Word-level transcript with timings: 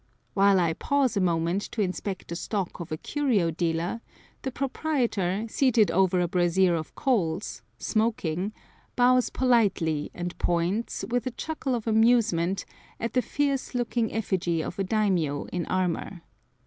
While 0.33 0.59
I 0.59 0.73
pause 0.73 1.15
a 1.15 1.21
moment 1.21 1.61
to 1.73 1.81
inspect 1.83 2.29
the 2.29 2.35
stock 2.35 2.79
of 2.79 2.91
a 2.91 2.97
curio 2.97 3.51
dealer, 3.51 4.01
the 4.41 4.49
proprietor, 4.51 5.45
seated 5.47 5.91
over 5.91 6.19
a 6.19 6.27
brazier 6.27 6.73
of 6.73 6.95
coals, 6.95 7.61
smoking, 7.77 8.51
bows 8.95 9.29
politely 9.29 10.09
and 10.15 10.35
points, 10.39 11.05
with 11.11 11.27
a 11.27 11.37
chuckle 11.37 11.75
of 11.75 11.85
amusement, 11.85 12.65
at 12.99 13.13
the 13.13 13.21
fierce 13.21 13.75
looking 13.75 14.11
effigy 14.11 14.63
of 14.63 14.79
a 14.79 14.83
daimio 14.83 15.45
in 15.51 15.67
armor. 15.67 16.23